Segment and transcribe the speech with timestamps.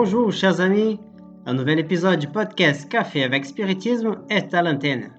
[0.00, 1.00] Bonjour chers amis,
[1.44, 5.10] un nouvel épisode du podcast Café avec Spiritisme est à l'antenne.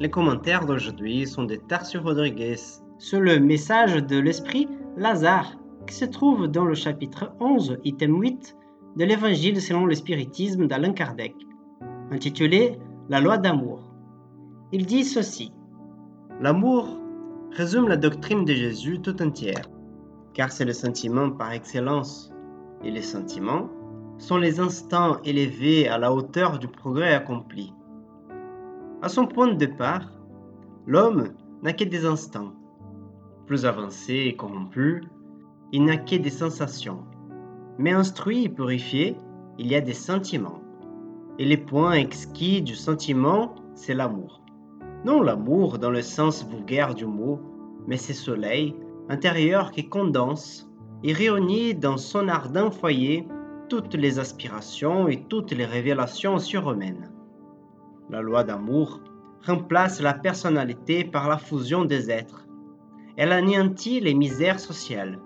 [0.00, 2.56] Les commentaires d'aujourd'hui sont de Tarcio Rodriguez
[2.96, 8.56] sur le message de l'Esprit Lazare qui se trouve dans le chapitre 11, item 8
[8.96, 11.34] de l'Évangile selon le Spiritisme d'Alain Kardec,
[12.10, 12.78] intitulé
[13.10, 13.92] La loi d'amour.
[14.72, 15.52] Il dit ceci
[16.40, 16.88] L'amour
[17.50, 19.68] résume la doctrine de Jésus tout entière,
[20.32, 22.32] car c'est le sentiment par excellence,
[22.82, 23.68] et les sentiments
[24.18, 27.72] sont les instants élevés à la hauteur du progrès accompli.
[29.02, 30.10] À son point de départ,
[30.86, 31.28] l'homme
[31.62, 32.52] n'a que des instants.
[33.46, 35.04] Plus avancé et corrompu,
[35.72, 37.04] il n'a que des sensations.
[37.78, 39.16] Mais instruit et purifié,
[39.58, 40.62] il y a des sentiments.
[41.38, 44.40] Et les points exquis du sentiment, c'est l'amour.
[45.04, 47.38] Non l'amour dans le sens vulgaire du mot,
[47.86, 48.74] mais c'est soleil
[49.08, 50.68] intérieur qui condense
[51.04, 53.28] et réunit dans son ardent foyer
[53.68, 57.10] toutes les aspirations et toutes les révélations surhumaines.
[58.10, 59.00] La loi d'amour
[59.44, 62.46] remplace la personnalité par la fusion des êtres.
[63.16, 65.18] Elle anéantit les misères sociales.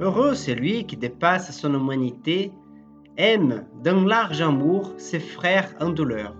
[0.00, 2.52] Heureux celui qui dépasse son humanité,
[3.16, 6.36] aime d'un large amour ses frères en douleur.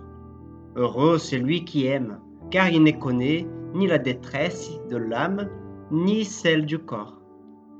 [0.75, 2.19] Heureux celui qui aime,
[2.51, 5.49] car il ne connaît ni la détresse de l'âme,
[5.91, 7.19] ni celle du corps.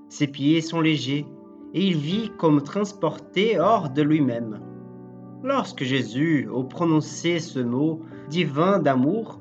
[0.09, 1.25] Ses pieds sont légers,
[1.77, 4.59] et il vit comme transporté hors de lui-même.
[5.43, 9.39] Lorsque Jésus a prononcé ce mot divin d'amour,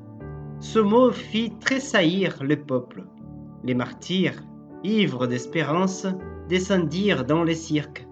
[0.61, 3.07] ce mot fit tressaillir le peuple.
[3.65, 4.45] Les martyrs,
[4.85, 6.07] ivres d'espérance,
[6.47, 8.07] descendirent dans les cirques.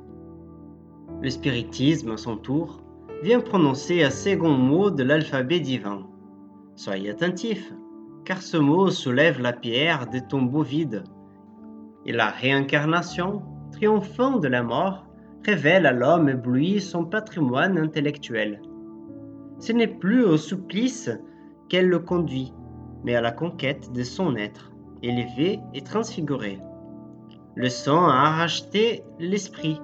[1.21, 2.81] Le spiritisme, à son tour,
[3.23, 6.07] vient prononcer un second mot de l'alphabet divin.
[6.77, 7.75] Soyez attentifs,
[8.25, 11.05] car ce mot soulève la pierre des tombeaux vides.
[12.07, 13.43] Et la réincarnation,
[13.75, 15.05] triomphant de la mort,
[15.45, 18.63] révèle à l'homme ébloui son patrimoine intellectuel.
[19.59, 21.11] Ce n'est plus au supplice
[21.69, 22.53] qu'elle le conduit,
[23.03, 24.71] mais à la conquête de son être,
[25.03, 26.61] élevé et transfiguré.
[27.57, 29.81] Le sang a racheté l'esprit,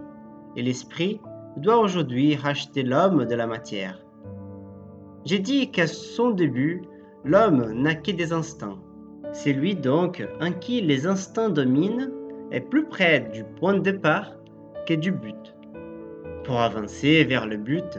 [0.56, 1.20] et l'esprit
[1.56, 3.98] doit aujourd'hui racheter l'homme de la matière.
[5.24, 6.82] J'ai dit qu'à son début,
[7.24, 8.78] l'homme n'a que des instants.
[9.32, 12.10] C'est lui donc en qui les instants dominent
[12.50, 14.32] est plus près du point de départ
[14.86, 15.54] que du but.
[16.44, 17.98] Pour avancer vers le but,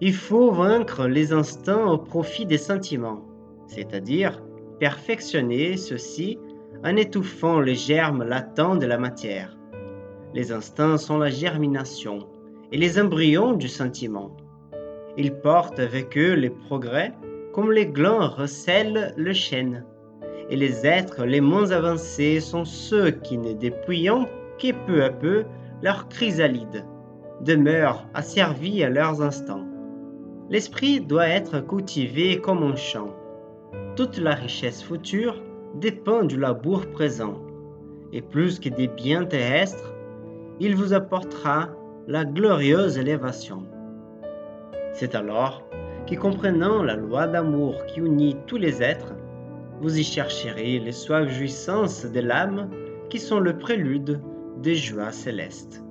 [0.00, 3.24] il faut vaincre les instants au profit des sentiments,
[3.66, 4.40] c'est-à-dire
[4.78, 6.38] perfectionner ceux-ci
[6.84, 9.56] en étouffant les germes latents de la matière.
[10.34, 12.28] Les instants sont la germination
[12.70, 14.36] et les embryons du sentiment.
[15.16, 17.12] Ils portent avec eux les progrès
[17.52, 19.84] comme les glands recèlent le chêne
[20.50, 24.28] et les êtres les moins avancés sont ceux qui, ne dépouillant
[24.58, 25.44] que peu à peu
[25.82, 26.84] leur chrysalide,
[27.40, 29.64] demeurent asservis à leurs instants.
[30.50, 33.14] L'esprit doit être cultivé comme un champ.
[33.96, 35.42] Toute la richesse future
[35.74, 37.38] dépend du labour présent,
[38.12, 39.94] et plus que des biens terrestres,
[40.60, 41.68] il vous apportera
[42.06, 43.64] la glorieuse élévation.
[44.94, 45.62] C'est alors
[46.08, 49.14] que comprenant la loi d'amour qui unit tous les êtres,
[49.80, 52.70] vous y chercherez les soives jouissances de l'âme
[53.10, 54.20] qui sont le prélude
[54.62, 55.82] des joies célestes.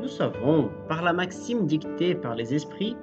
[0.00, 2.96] Nous savons, par la maxime dictée par les esprits,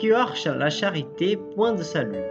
[0.00, 2.24] que hors la charité point de salut.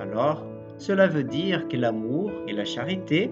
[0.00, 0.44] Alors,
[0.78, 3.30] cela veut dire que l'amour et la charité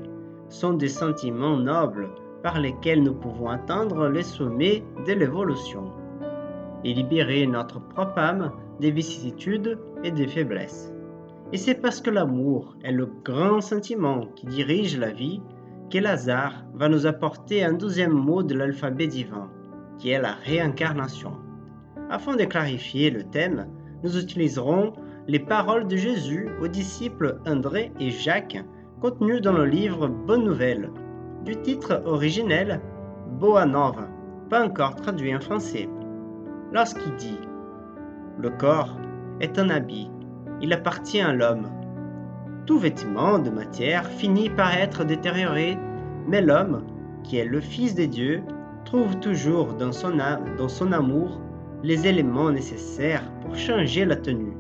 [0.49, 2.11] sont des sentiments nobles
[2.43, 5.91] par lesquels nous pouvons atteindre les sommets de l'évolution
[6.85, 10.92] et libérer notre propre âme des vicissitudes et des faiblesses.
[11.53, 15.43] Et c'est parce que l'amour est le grand sentiment qui dirige la vie
[15.91, 19.51] que Lazare va nous apporter un deuxième mot de l'alphabet divin,
[19.99, 21.33] qui est la réincarnation.
[22.09, 23.67] Afin de clarifier le thème,
[24.03, 24.95] nous utiliserons
[25.29, 28.65] les paroles de Jésus aux disciples André et Jacques
[29.01, 30.91] contenues dans le livre Bonne Nouvelle,
[31.45, 32.81] du titre originel
[33.39, 33.67] Boa
[34.49, 35.89] pas encore traduit en français.
[36.73, 37.39] Lorsqu'il dit
[38.39, 38.97] Le corps
[39.41, 40.12] est un habit
[40.63, 41.69] il appartient à l'homme.
[42.67, 45.77] Tout vêtement de matière finit par être détérioré,
[46.29, 46.85] mais l'homme,
[47.25, 48.43] qui est le Fils de Dieu,
[48.85, 51.41] trouve toujours dans son, âme, dans son amour
[51.83, 54.57] les éléments nécessaires pour changer la tenue.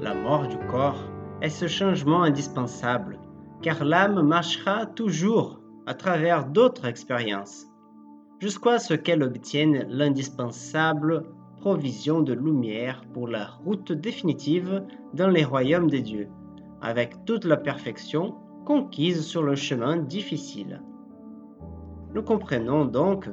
[0.00, 1.02] La mort du corps
[1.40, 3.18] est ce changement indispensable,
[3.62, 7.66] car l'âme marchera toujours à travers d'autres expériences,
[8.40, 11.24] jusqu'à ce qu'elle obtienne l'indispensable
[11.66, 14.84] provision de lumière pour la route définitive
[15.14, 16.28] dans les royaumes des dieux,
[16.80, 20.80] avec toute la perfection conquise sur le chemin difficile.
[22.14, 23.28] Nous comprenons donc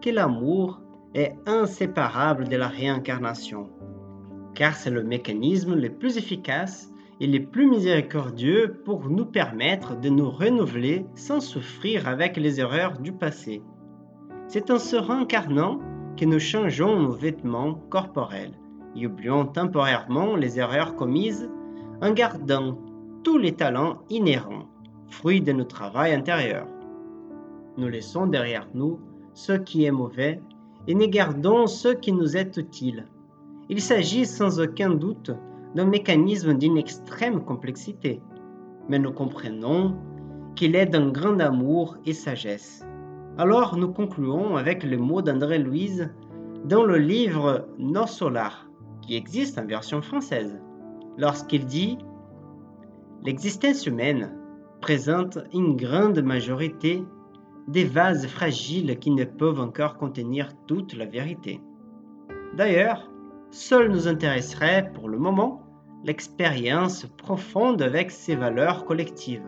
[0.00, 0.80] que l'amour
[1.14, 3.68] est inséparable de la réincarnation,
[4.56, 6.90] car c'est le mécanisme le plus efficace
[7.20, 12.98] et le plus miséricordieux pour nous permettre de nous renouveler sans souffrir avec les erreurs
[12.98, 13.62] du passé.
[14.48, 15.78] C'est en se réincarnant
[16.16, 18.54] que nous changeons nos vêtements corporels
[18.96, 21.50] et oublions temporairement les erreurs commises
[22.00, 22.78] en gardant
[23.22, 24.66] tous les talents inhérents,
[25.08, 26.66] fruits de notre travail intérieur.
[27.76, 28.98] Nous laissons derrière nous
[29.34, 30.40] ce qui est mauvais
[30.86, 33.06] et nous gardons ce qui nous est utile.
[33.68, 35.32] Il s'agit sans aucun doute
[35.74, 38.20] d'un mécanisme d'une extrême complexité,
[38.88, 39.96] mais nous comprenons
[40.54, 42.86] qu'il est d'un grand amour et sagesse.
[43.38, 46.08] Alors nous concluons avec le mot d'André Louise
[46.64, 48.66] dans le livre Nos Solar,
[49.02, 50.58] qui existe en version française,
[51.18, 51.98] lorsqu'il dit
[53.22, 54.34] L'existence humaine
[54.80, 57.04] présente une grande majorité
[57.68, 61.60] des vases fragiles qui ne peuvent encore contenir toute la vérité.
[62.54, 63.10] D'ailleurs,
[63.50, 65.60] seul nous intéresserait pour le moment
[66.04, 69.44] l'expérience profonde avec ces valeurs collectives.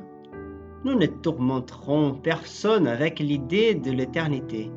[0.84, 4.70] Nous ne tourmenterons personne avec l'idée de l'éternité.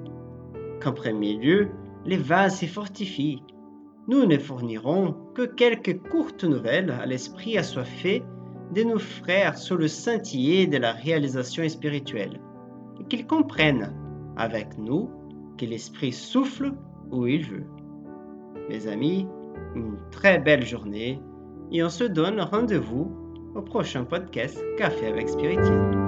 [0.82, 1.70] Qu'en premier lieu,
[2.06, 3.44] les vases s'y fortifient.
[4.08, 8.24] Nous ne fournirons que quelques courtes nouvelles à l'esprit assoiffé
[8.74, 12.42] de nos frères sur le scintillé de la réalisation spirituelle,
[13.00, 13.94] et qu'ils comprennent
[14.38, 15.10] avec nous
[15.58, 16.74] que l'esprit souffle
[17.12, 17.66] où il veut.
[18.70, 19.28] Mes amis,
[19.76, 21.22] une très belle journée
[21.72, 23.21] et on se donne rendez-vous
[23.56, 26.01] au prochain podcast Café avec Spiritisme.